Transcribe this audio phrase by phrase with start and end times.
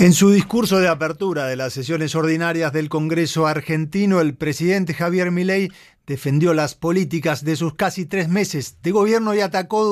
[0.00, 5.30] En su discurso de apertura de las sesiones ordinarias del Congreso argentino, el presidente Javier
[5.30, 5.70] Milei
[6.06, 9.84] defendió las políticas de sus casi tres meses de gobierno y atacó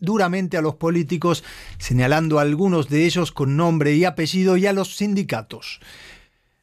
[0.00, 1.44] duramente a los políticos,
[1.78, 5.78] señalando a algunos de ellos con nombre y apellido y a los sindicatos.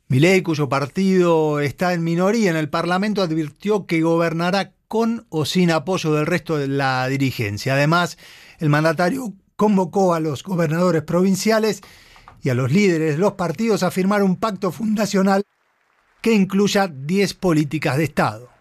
[0.10, 5.72] Milei, cuyo partido está en minoría en el Parlamento, advirtió que gobernará con o sin
[5.72, 7.76] apoyo del resto de la dirigencia.
[7.76, 8.18] Además,
[8.58, 11.82] el mandatario convocó a los gobernadores provinciales
[12.42, 15.44] y a los líderes de los partidos a firmar un pacto fundacional
[16.22, 18.59] que incluya 10 políticas de Estado.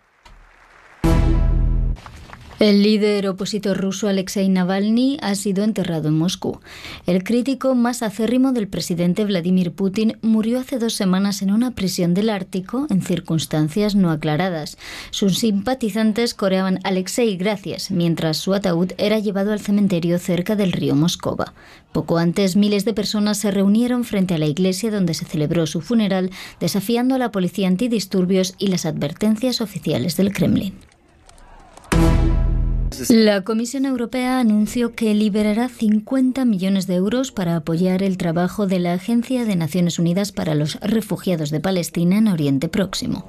[2.59, 6.59] El líder opositor ruso Alexei Navalny ha sido enterrado en Moscú.
[7.07, 12.15] El crítico más acérrimo del presidente Vladimir Putin murió hace dos semanas en una prisión
[12.15, 14.77] del Ártico en circunstancias no aclaradas.
[15.13, 20.97] Sus simpatizantes coreaban Alexei gracias, mientras su ataúd era llevado al cementerio cerca del río
[20.97, 21.55] Moscova.
[21.93, 25.81] Poco antes, miles de personas se reunieron frente a la iglesia donde se celebró su
[25.81, 30.75] funeral, desafiando a la policía antidisturbios y las advertencias oficiales del Kremlin.
[33.09, 38.81] La Comisión Europea anunció que liberará 50 millones de euros para apoyar el trabajo de
[38.81, 43.29] la Agencia de Naciones Unidas para los Refugiados de Palestina en Oriente Próximo.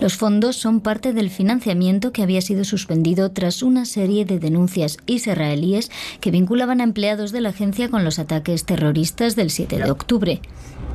[0.00, 4.96] Los fondos son parte del financiamiento que había sido suspendido tras una serie de denuncias
[5.06, 5.90] israelíes
[6.20, 10.40] que vinculaban a empleados de la agencia con los ataques terroristas del 7 de octubre.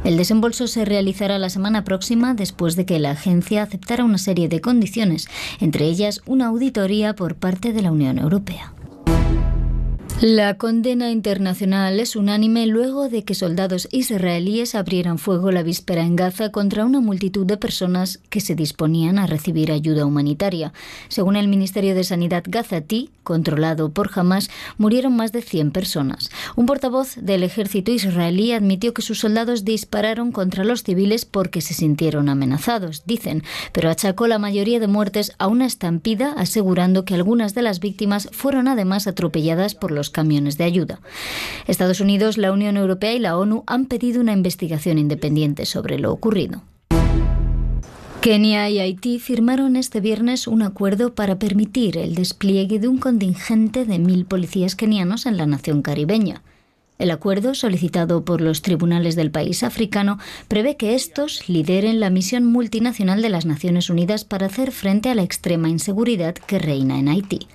[0.05, 4.47] El desembolso se realizará la semana próxima después de que la agencia aceptara una serie
[4.47, 5.27] de condiciones,
[5.59, 8.74] entre ellas una auditoría por parte de la Unión Europea.
[10.21, 16.15] La condena internacional es unánime luego de que soldados israelíes abrieran fuego la víspera en
[16.15, 20.71] Gaza contra una multitud de personas que se disponían a recibir ayuda humanitaria.
[21.09, 26.29] Según el Ministerio de Sanidad gazatí, controlado por Hamas, murieron más de 100 personas.
[26.55, 31.73] Un portavoz del ejército israelí admitió que sus soldados dispararon contra los civiles porque se
[31.73, 37.53] sintieron amenazados, dicen, pero achacó la mayoría de muertes a una estampida, asegurando que algunas
[37.53, 40.99] de las víctimas fueron además atropelladas por camiones de ayuda.
[41.67, 46.11] Estados Unidos, la Unión Europea y la ONU han pedido una investigación independiente sobre lo
[46.11, 46.63] ocurrido.
[48.25, 53.85] Kenia y Haití firmaron este viernes un acuerdo para permitir el despliegue de un contingente
[53.85, 56.41] de mil policías kenianos en la nación caribeña.
[56.97, 60.17] El acuerdo, solicitado por los tribunales del país africano,
[60.47, 65.15] prevé que estos lideren la misión multinacional de las Naciones Unidas para hacer frente a
[65.15, 67.47] la extrema inseguridad que reina en Haití.